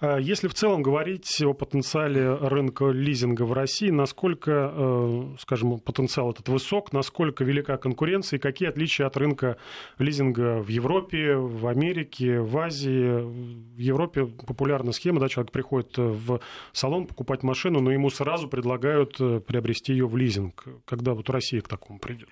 А 0.00 0.18
если 0.18 0.48
в 0.48 0.54
целом 0.54 0.82
говорить 0.82 1.40
о 1.42 1.52
потенциале 1.52 2.34
рынка 2.34 2.86
лизинга 2.86 3.42
в 3.42 3.52
России, 3.52 3.90
насколько, 3.90 4.72
э, 4.74 5.22
скажем, 5.40 5.78
потенциал 5.78 6.30
этот 6.32 6.48
высок, 6.48 6.92
насколько 6.92 7.44
велика 7.44 7.76
конкуренция 7.76 8.38
и 8.38 8.40
какие 8.40 8.68
отличия 8.68 9.06
от 9.06 9.16
рынка 9.16 9.56
лизинга 9.98 10.62
в 10.62 10.68
Европе, 10.68 11.36
в 11.36 11.66
Америке, 11.66 12.40
в 12.40 12.56
Азии? 12.58 13.20
В 13.22 13.78
Европе 13.78 14.26
популярна 14.26 14.92
схема, 14.92 15.20
да, 15.20 15.28
человек 15.28 15.52
приходит 15.52 15.96
в 15.96 16.40
салон 16.72 17.06
покупать 17.06 17.42
машину, 17.42 17.80
но 17.80 17.92
ему 17.92 18.10
сразу 18.10 18.48
предлагают 18.48 19.20
э, 19.20 19.40
приобрести 19.40 19.92
ее 19.92 20.06
в 20.06 20.16
лизинг. 20.16 20.64
Когда 20.84 21.14
вот 21.14 21.30
Россия 21.30 21.60
к 21.60 21.68
такому 21.68 21.98
придет? 21.98 22.28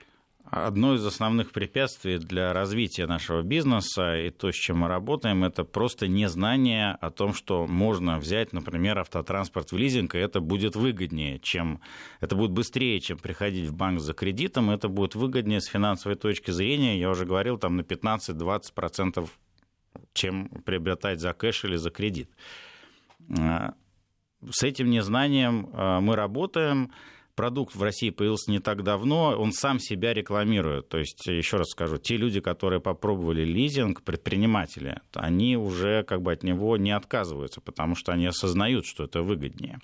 Одно 0.51 0.97
из 0.97 1.07
основных 1.07 1.53
препятствий 1.53 2.19
для 2.19 2.53
развития 2.53 3.07
нашего 3.07 3.43
бизнеса 3.43 4.17
и 4.17 4.31
то, 4.31 4.51
с 4.51 4.55
чем 4.57 4.79
мы 4.79 4.89
работаем, 4.89 5.45
это 5.45 5.63
просто 5.63 6.09
незнание 6.09 6.99
о 7.01 7.13
том, 7.13 7.35
что 7.35 7.69
можно 7.69 8.19
взять, 8.19 8.53
например, 8.53 8.99
автотранспорт 8.99 9.71
в 9.71 9.77
лизинг, 9.77 10.17
и 10.17 10.19
это 10.19 10.41
будет 10.41 10.75
выгоднее, 10.75 11.39
чем 11.39 11.81
это 12.19 12.35
будет 12.35 12.51
быстрее, 12.51 12.99
чем 12.99 13.19
приходить 13.19 13.69
в 13.69 13.75
банк 13.75 14.01
за 14.01 14.13
кредитом, 14.13 14.71
это 14.71 14.89
будет 14.89 15.15
выгоднее 15.15 15.61
с 15.61 15.67
финансовой 15.67 16.17
точки 16.17 16.51
зрения, 16.51 16.99
я 16.99 17.11
уже 17.11 17.27
говорил, 17.27 17.57
там 17.57 17.77
на 17.77 17.83
15-20%, 17.83 19.31
чем 20.15 20.49
приобретать 20.65 21.21
за 21.21 21.33
кэш 21.33 21.65
или 21.65 21.77
за 21.77 21.91
кредит. 21.91 22.29
А, 23.39 23.75
с 24.51 24.65
этим 24.65 24.91
незнанием 24.91 25.71
а, 25.75 26.01
мы 26.01 26.17
работаем 26.17 26.91
продукт 27.41 27.75
в 27.75 27.83
России 27.83 28.11
появился 28.11 28.51
не 28.51 28.59
так 28.59 28.83
давно, 28.83 29.35
он 29.35 29.53
сам 29.53 29.79
себя 29.81 30.13
рекламирует. 30.13 30.91
То 30.91 30.99
есть, 30.99 31.27
еще 31.27 31.57
раз 31.57 31.71
скажу, 31.71 31.97
те 31.97 32.19
люди, 32.19 32.39
которые 32.39 32.83
попробовали 32.83 33.45
лизинг, 33.47 34.03
предприниматели, 34.03 35.01
они 35.15 35.57
уже 35.57 36.03
как 36.03 36.21
бы 36.21 36.33
от 36.33 36.43
него 36.43 36.77
не 36.77 36.91
отказываются, 36.95 37.63
потому 37.63 37.95
что 37.95 38.13
они 38.13 38.27
осознают, 38.27 38.85
что 38.85 39.05
это 39.05 39.23
выгоднее. 39.23 39.79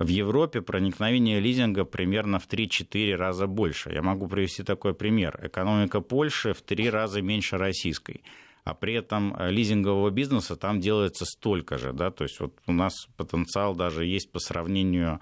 В 0.00 0.08
Европе 0.08 0.60
проникновение 0.60 1.38
лизинга 1.38 1.84
примерно 1.84 2.40
в 2.40 2.48
3-4 2.48 3.14
раза 3.14 3.46
больше. 3.46 3.92
Я 3.92 4.02
могу 4.02 4.26
привести 4.26 4.64
такой 4.64 4.92
пример. 4.92 5.38
Экономика 5.40 6.00
Польши 6.00 6.52
в 6.52 6.62
3 6.62 6.90
раза 6.90 7.22
меньше 7.22 7.58
российской. 7.58 8.22
а 8.64 8.74
при 8.74 8.94
этом 8.94 9.34
лизингового 9.38 10.10
бизнеса 10.10 10.56
там 10.56 10.80
делается 10.80 11.24
столько 11.24 11.78
же, 11.78 11.92
да, 11.92 12.10
то 12.10 12.24
есть 12.24 12.38
вот 12.40 12.54
у 12.66 12.72
нас 12.72 12.92
потенциал 13.16 13.74
даже 13.74 14.04
есть 14.04 14.30
по 14.30 14.38
сравнению 14.38 15.20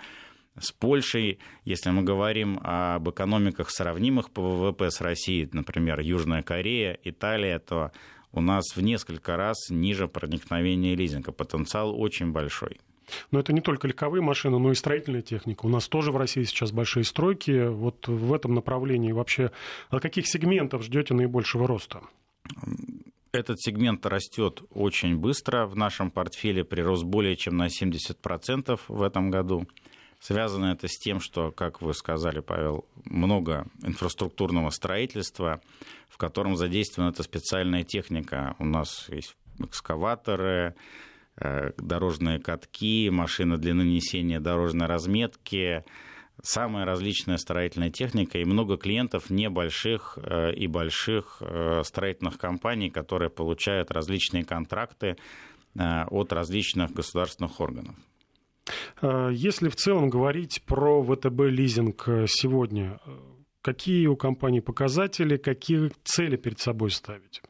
с 0.59 0.73
Польшей, 0.73 1.39
если 1.65 1.91
мы 1.91 2.03
говорим 2.03 2.59
об 2.63 3.09
экономиках, 3.09 3.71
сравнимых 3.71 4.31
по 4.31 4.43
ВВП 4.43 4.91
с 4.91 5.01
Россией, 5.01 5.49
например, 5.53 6.01
Южная 6.01 6.43
Корея, 6.43 6.99
Италия, 7.05 7.59
то 7.59 7.93
у 8.33 8.41
нас 8.41 8.77
в 8.77 8.81
несколько 8.81 9.37
раз 9.37 9.71
ниже 9.71 10.09
проникновения 10.09 10.95
лизинга. 10.95 11.33
Потенциал 11.33 11.99
очень 11.99 12.33
большой. 12.33 12.81
Но 13.31 13.41
это 13.41 13.53
не 13.53 13.61
только 13.61 13.89
легковые 13.89 14.23
машины, 14.23 14.59
но 14.59 14.71
и 14.71 14.75
строительная 14.75 15.23
техника. 15.23 15.67
У 15.67 15.69
нас 15.69 15.89
тоже 15.89 16.13
в 16.13 16.17
России 16.17 16.45
сейчас 16.45 16.71
большие 16.71 17.05
стройки. 17.05 17.67
Вот 17.67 18.07
в 18.07 18.33
этом 18.33 18.55
направлении 18.55 19.13
вообще 19.13 19.51
от 19.89 20.01
каких 20.01 20.29
сегментов 20.29 20.85
ждете 20.85 21.15
наибольшего 21.15 21.67
роста? 21.67 22.03
Этот 23.33 23.61
сегмент 23.61 24.07
растет 24.07 24.63
очень 24.71 25.17
быстро. 25.17 25.67
В 25.67 25.77
нашем 25.77 26.11
портфеле 26.11 26.65
прирост 26.65 27.05
более 27.05 27.37
чем 27.37 27.57
на 27.57 27.67
70% 27.67 28.81
в 28.89 29.03
этом 29.03 29.31
году. 29.31 29.67
Связано 30.21 30.67
это 30.67 30.87
с 30.87 30.99
тем, 30.99 31.19
что, 31.19 31.51
как 31.51 31.81
вы 31.81 31.95
сказали, 31.95 32.41
Павел, 32.41 32.85
много 33.07 33.67
инфраструктурного 33.83 34.69
строительства, 34.69 35.63
в 36.11 36.19
котором 36.19 36.57
задействована 36.57 37.11
эта 37.11 37.23
специальная 37.23 37.85
техника. 37.85 38.55
У 38.59 38.67
нас 38.67 39.09
есть 39.09 39.35
экскаваторы, 39.59 40.75
э, 41.37 41.73
дорожные 41.79 42.39
катки, 42.39 43.09
машины 43.09 43.57
для 43.57 43.73
нанесения 43.73 44.41
дорожной 44.41 44.89
разметки, 44.89 45.85
самая 46.43 46.85
различная 46.85 47.39
строительная 47.39 47.91
техника 47.91 48.37
и 48.39 48.45
много 48.45 48.77
клиентов 48.77 49.31
небольших 49.31 50.19
э, 50.23 50.53
и 50.53 50.67
больших 50.67 51.39
э, 51.41 51.81
строительных 51.83 52.37
компаний, 52.37 52.91
которые 52.91 53.31
получают 53.31 53.91
различные 53.91 54.45
контракты 54.45 55.17
от 55.77 56.33
различных 56.33 56.91
государственных 56.93 57.61
органов. 57.61 57.95
Э, 59.03 59.31
если 59.33 59.69
в 59.69 59.77
целом 59.77 60.09
говорить 60.09 60.63
про 60.67 61.03
ВТБ 61.03 61.41
лизинг 61.49 62.09
э, 62.09 62.27
сегодня, 62.29 63.01
э, 63.05 63.11
какие 63.63 64.07
у 64.07 64.17
компании 64.17 64.61
показатели, 64.61 65.37
какие 65.37 65.91
цели 66.05 66.37
перед 66.37 66.61
собой 66.61 66.91
ставить? 66.91 67.43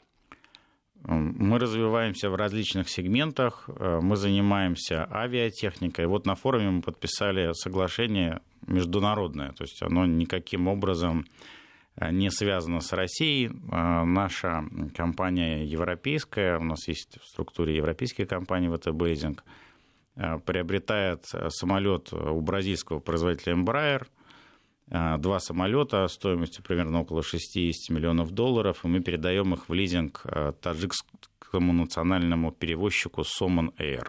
Мы 1.03 1.59
развиваемся 1.59 2.29
в 2.29 2.35
различных 2.35 2.91
сегментах, 2.91 3.71
мы 4.03 4.17
занимаемся 4.17 5.09
авиатехникой. 5.11 6.07
Вот 6.07 6.27
на 6.27 6.35
форуме 6.35 6.69
мы 6.69 6.83
подписали 6.83 7.55
соглашение 7.55 8.43
международное, 8.67 9.53
то 9.53 9.65
есть 9.65 9.83
оно 9.83 10.05
никаким 10.05 10.69
образом 10.69 11.25
не 12.11 12.31
связано 12.31 12.81
с 12.81 12.93
Россией. 12.93 13.49
Наша 13.71 14.62
компания 14.95 15.65
европейская, 15.65 16.59
у 16.59 16.65
нас 16.65 16.87
есть 16.87 17.19
в 17.19 17.25
структуре 17.25 17.77
европейские 17.77 18.27
компании 18.27 18.69
ВТБ 18.69 19.00
Лизинг– 19.00 19.43
приобретает 20.14 21.25
э, 21.33 21.49
самолет 21.50 22.12
у 22.12 22.40
бразильского 22.40 23.00
производителя 23.00 23.55
Embraer, 23.55 24.07
э, 24.90 25.19
два 25.19 25.38
самолета 25.40 26.07
стоимостью 26.09 26.64
примерно 26.64 27.00
около 27.00 27.23
60 27.23 27.95
миллионов 27.95 28.33
долларов, 28.33 28.85
и 28.85 28.88
мы 28.88 29.00
передаем 29.00 29.55
их 29.55 29.69
в 29.69 29.73
лизинг 29.73 30.25
таджикскому 30.61 31.73
национальному 31.73 32.52
перевозчику 32.52 33.23
Somon 33.23 33.75
Air. 33.79 34.09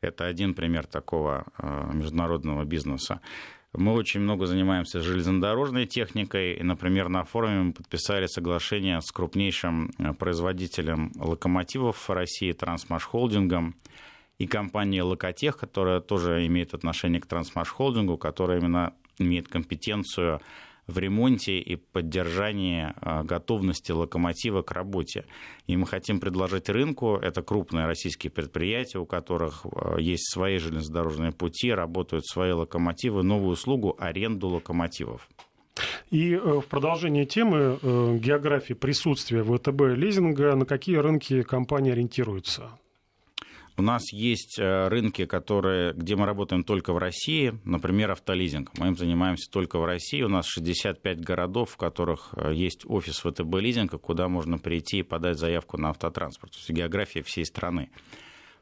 Это 0.00 0.26
один 0.26 0.54
пример 0.54 0.86
такого 0.86 1.46
международного 1.92 2.64
бизнеса. 2.64 3.20
Мы 3.76 3.92
очень 3.92 4.20
много 4.20 4.46
занимаемся 4.46 5.00
железнодорожной 5.00 5.86
техникой. 5.86 6.54
И, 6.54 6.62
например, 6.62 7.08
на 7.08 7.24
форуме 7.24 7.60
мы 7.60 7.72
подписали 7.72 8.26
соглашение 8.26 9.00
с 9.02 9.10
крупнейшим 9.10 9.90
производителем 10.18 11.12
локомотивов 11.16 12.08
в 12.08 12.12
России, 12.12 12.52
Трансмаш 12.52 13.04
Холдингом, 13.04 13.74
и 14.38 14.46
компания 14.46 15.02
Локотех, 15.02 15.56
которая 15.56 16.00
тоже 16.00 16.46
имеет 16.46 16.74
отношение 16.74 17.20
к 17.20 17.26
Трансмаш-холдингу, 17.26 18.18
которая 18.18 18.58
именно 18.58 18.94
имеет 19.18 19.48
компетенцию 19.48 20.40
в 20.86 20.98
ремонте 20.98 21.58
и 21.58 21.76
поддержании 21.76 22.92
а, 23.00 23.24
готовности 23.24 23.90
локомотива 23.90 24.62
к 24.62 24.70
работе. 24.70 25.24
И 25.66 25.76
мы 25.76 25.86
хотим 25.86 26.20
предложить 26.20 26.68
рынку, 26.68 27.16
это 27.16 27.42
крупные 27.42 27.86
российские 27.86 28.30
предприятия, 28.30 28.98
у 28.98 29.06
которых 29.06 29.66
а, 29.66 29.96
есть 29.98 30.30
свои 30.32 30.58
железнодорожные 30.58 31.32
пути, 31.32 31.72
работают 31.72 32.24
свои 32.26 32.52
локомотивы, 32.52 33.24
новую 33.24 33.52
услугу 33.52 33.96
аренду 33.98 34.48
локомотивов. 34.48 35.28
И 36.10 36.32
э, 36.32 36.38
в 36.38 36.64
продолжение 36.66 37.26
темы 37.26 37.78
э, 37.82 38.18
географии 38.18 38.74
присутствия 38.74 39.42
ВТБ 39.42 39.96
лизинга, 39.96 40.54
на 40.54 40.64
какие 40.64 40.96
рынки 40.96 41.42
компания 41.42 41.92
ориентируется? 41.92 42.70
У 43.78 43.82
нас 43.82 44.10
есть 44.10 44.58
э, 44.58 44.88
рынки, 44.88 45.26
которые, 45.26 45.92
где 45.92 46.16
мы 46.16 46.24
работаем 46.24 46.64
только 46.64 46.94
в 46.94 46.98
России, 46.98 47.58
например, 47.64 48.12
автолизинг. 48.12 48.70
Мы 48.78 48.88
им 48.88 48.96
занимаемся 48.96 49.50
только 49.50 49.78
в 49.78 49.84
России. 49.84 50.22
У 50.22 50.28
нас 50.28 50.46
65 50.46 51.20
городов, 51.20 51.72
в 51.72 51.76
которых 51.76 52.32
э, 52.36 52.54
есть 52.54 52.86
офис 52.86 53.18
ВТБ 53.18 53.54
лизинга, 53.56 53.98
куда 53.98 54.28
можно 54.28 54.56
прийти 54.56 55.00
и 55.00 55.02
подать 55.02 55.38
заявку 55.38 55.76
на 55.76 55.90
автотранспорт. 55.90 56.52
То 56.52 56.58
есть 56.58 56.70
география 56.70 57.22
всей 57.22 57.44
страны. 57.44 57.90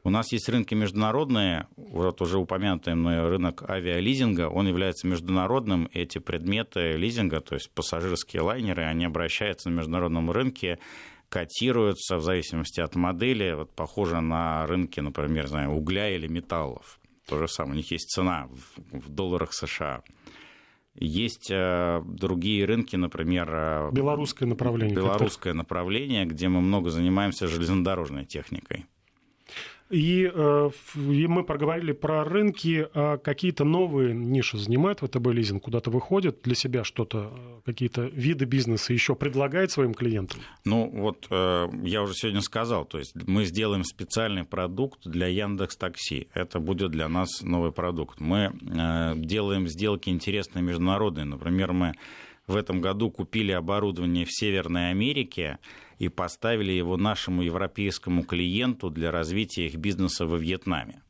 У 0.03 0.09
нас 0.09 0.31
есть 0.33 0.49
рынки 0.49 0.75
международные, 0.75 1.67
вот 1.77 2.21
уже 2.21 2.37
упомянутый 2.37 2.93
мной 2.93 3.27
рынок 3.27 3.67
авиализинга, 3.67 4.49
он 4.49 4.67
является 4.67 5.07
международным, 5.07 5.89
эти 5.93 6.19
предметы 6.19 6.91
лизинга, 6.91 7.39
то 7.41 7.55
есть 7.55 7.71
пассажирские 7.71 8.43
лайнеры, 8.43 8.83
они 8.83 9.05
обращаются 9.05 9.71
на 9.71 9.77
международном 9.77 10.29
рынке, 10.29 10.77
котируются 11.29 12.17
в 12.17 12.21
зависимости 12.21 12.81
от 12.81 12.95
модели, 12.95 13.53
вот 13.53 13.75
похоже 13.75 14.21
на 14.21 14.65
рынке, 14.67 15.01
например, 15.01 15.47
знаю, 15.47 15.71
угля 15.71 16.09
или 16.09 16.27
металлов. 16.27 16.99
То 17.27 17.39
же 17.39 17.47
самое, 17.47 17.73
у 17.73 17.77
них 17.77 17.91
есть 17.91 18.09
цена 18.09 18.47
в, 18.47 18.99
в 18.99 19.09
долларах 19.09 19.53
США. 19.53 20.03
Есть 20.97 21.51
э, 21.51 22.01
другие 22.05 22.65
рынки, 22.65 22.95
например... 22.95 23.49
Э, 23.53 23.91
белорусское 23.91 24.47
направление. 24.47 24.95
Белорусское 24.95 25.53
направление, 25.53 26.25
где 26.25 26.47
мы 26.47 26.61
много 26.61 26.89
занимаемся 26.89 27.47
железнодорожной 27.47 28.25
техникой. 28.25 28.85
И, 29.89 30.31
э, 30.33 30.69
и 30.95 31.27
мы 31.27 31.43
проговорили 31.43 31.91
про 31.91 32.23
рынки, 32.23 32.87
а 32.93 33.17
какие-то 33.17 33.65
новые 33.65 34.15
ниши 34.15 34.57
занимает 34.57 34.99
ВТБ 35.01 35.27
лизинг, 35.27 35.63
куда-то 35.63 35.91
выходит 35.91 36.39
для 36.43 36.55
себя 36.55 36.83
что-то, 36.83 37.31
э, 37.35 37.61
какие-то 37.65 38.01
виды 38.05 38.45
бизнеса 38.45 38.93
еще 38.93 39.15
предлагает 39.15 39.69
своим 39.69 39.93
клиентам? 39.93 40.39
Ну 40.65 40.89
вот 40.89 41.27
э, 41.29 41.67
я 41.83 42.01
уже 42.01 42.13
сегодня 42.15 42.41
сказал, 42.41 42.85
то 42.85 42.97
есть 42.97 43.13
мы 43.27 43.45
сделаем 43.45 43.83
специальный 43.83 44.43
продукт 44.43 45.01
для 45.05 45.27
Яндекс 45.27 45.77
Такси. 45.77 46.29
Это 46.33 46.59
будет 46.59 46.89
для 46.89 47.07
нас 47.07 47.41
новый 47.43 47.71
продукт. 47.71 48.19
Мы 48.19 48.51
делаем 49.15 49.67
сделки 49.67 50.09
интересные 50.09 50.63
международные. 50.63 51.25
Например, 51.25 51.73
мы 51.73 51.93
в 52.47 52.55
этом 52.55 52.81
году 52.81 53.09
купили 53.11 53.51
оборудование 53.51 54.25
в 54.25 54.31
Северной 54.31 54.91
Америке 54.91 55.59
и 55.97 56.09
поставили 56.09 56.71
его 56.71 56.97
нашему 56.97 57.41
европейскому 57.41 58.23
клиенту 58.23 58.89
для 58.89 59.11
развития 59.11 59.67
их 59.67 59.75
бизнеса 59.75 60.25
во 60.25 60.37
Вьетнаме. 60.37 61.01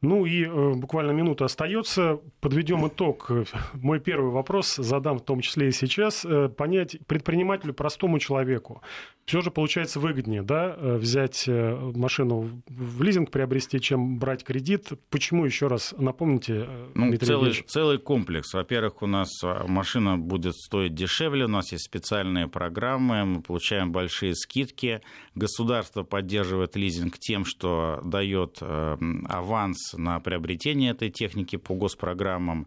Ну 0.00 0.26
и 0.26 0.44
э, 0.44 0.72
буквально 0.74 1.12
минута 1.12 1.44
остается. 1.44 2.20
Подведем 2.40 2.88
итог. 2.88 3.30
Мой 3.74 4.00
первый 4.00 4.32
вопрос 4.32 4.74
задам 4.74 5.18
в 5.18 5.24
том 5.24 5.40
числе 5.40 5.68
и 5.68 5.72
сейчас. 5.72 6.24
Э, 6.24 6.48
понять 6.48 6.98
предпринимателю, 7.06 7.72
простому 7.72 8.18
человеку, 8.18 8.82
все 9.24 9.40
же 9.40 9.50
получается 9.50 10.00
выгоднее 10.00 10.42
да, 10.42 10.74
э, 10.76 10.96
взять 10.96 11.44
э, 11.46 11.92
машину 11.94 12.62
в 12.66 13.02
лизинг, 13.02 13.30
приобрести, 13.30 13.80
чем 13.80 14.18
брать 14.18 14.44
кредит. 14.44 14.90
Почему, 15.10 15.44
еще 15.44 15.68
раз 15.68 15.94
напомните, 15.96 16.66
э, 16.66 16.88
ну, 16.94 17.16
целый, 17.16 17.52
целый 17.66 17.98
комплекс. 17.98 18.52
Во-первых, 18.52 19.02
у 19.02 19.06
нас 19.06 19.30
машина 19.66 20.18
будет 20.18 20.54
стоить 20.56 20.94
дешевле, 20.94 21.44
у 21.44 21.48
нас 21.48 21.72
есть 21.72 21.84
специальные 21.84 22.48
программы, 22.48 23.24
мы 23.24 23.42
получаем 23.42 23.92
большие 23.92 24.34
скидки. 24.34 25.00
Государство 25.34 26.02
поддерживает 26.02 26.76
лизинг 26.76 27.18
тем, 27.18 27.44
что 27.44 28.00
дает 28.04 28.60
аванс 28.60 29.94
на 29.94 30.20
приобретение 30.20 30.90
этой 30.90 31.10
техники 31.10 31.56
по 31.56 31.74
госпрограммам 31.74 32.66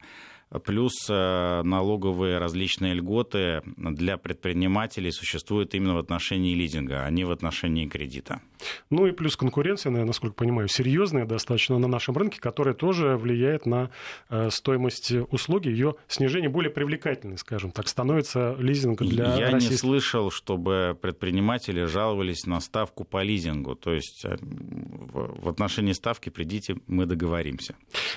плюс 0.60 0.94
э, 1.10 1.62
налоговые 1.64 2.38
различные 2.38 2.94
льготы 2.94 3.62
для 3.78 4.18
предпринимателей 4.18 5.12
существуют 5.12 5.74
именно 5.74 5.96
в 5.96 5.98
отношении 5.98 6.56
лизинга, 6.56 7.06
а 7.06 7.10
не 7.10 7.24
в 7.24 7.32
отношении 7.32 7.88
кредита. 7.88 8.42
Ну 8.90 9.08
и 9.08 9.12
плюс 9.12 9.36
конкуренция, 9.36 9.92
насколько 9.92 10.36
понимаю, 10.36 10.68
серьезная 10.68 11.26
достаточно 11.26 11.78
на 11.80 11.88
нашем 11.88 12.18
рынке, 12.18 12.40
которая 12.40 12.74
тоже 12.74 13.18
влияет 13.18 13.66
на 13.66 13.90
э, 14.30 14.50
стоимость 14.50 15.12
услуги, 15.12 15.70
ее 15.70 15.96
снижение 16.08 16.50
более 16.50 16.72
привлекательной, 16.72 17.38
скажем 17.38 17.72
так, 17.72 17.88
становится 17.88 18.56
лизинг 18.60 19.02
для 19.02 19.36
Я 19.36 19.52
российских... 19.52 19.72
не 19.72 19.78
слышал, 19.78 20.32
чтобы 20.32 20.98
предприниматели 21.02 21.84
жаловались 21.86 22.46
на 22.46 22.60
ставку 22.60 23.04
по 23.04 23.24
лизингу, 23.24 23.76
то 23.76 23.94
есть 23.94 24.26
э, 24.26 24.38
в 24.40 25.50
отношении 25.50 25.94
ставки 25.94 26.30
придите, 26.30 26.78
мы 26.88 27.06
договоримся. 27.06 27.76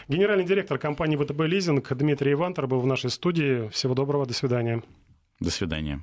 Генеральный 0.09 0.45
директор 0.45 0.79
компании 0.79 1.17
ВТБ 1.17 1.41
«Лизинг» 1.43 1.93
Дмитрий 1.95 2.28
Ивантер 2.33 2.67
был 2.67 2.81
в 2.81 2.87
нашей 2.87 3.11
студии. 3.11 3.69
Всего 3.69 3.95
доброго, 3.95 4.27
до 4.27 4.35
свидания. 4.35 4.83
До 5.41 5.51
свидания. 5.51 6.03